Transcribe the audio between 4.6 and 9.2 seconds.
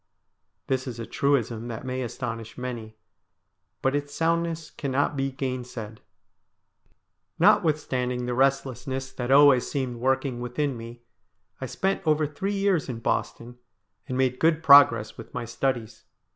cannot be gainsaid. Notwithstanding the restlessness